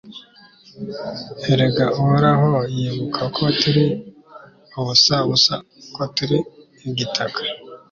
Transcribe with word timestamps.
erega, 1.51 1.85
uhoraho 1.99 2.51
yibuka 2.75 3.21
ko 3.35 3.43
turi 3.59 3.85
ubusabusa, 4.79 5.53
ko 5.95 6.01
turi 6.15 6.37
igitaka 6.89 7.39